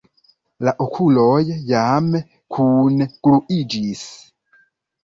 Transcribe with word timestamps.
La 0.67 0.71
okuloj 0.85 1.35
jam 1.73 2.09
kungluiĝis. 2.59 4.05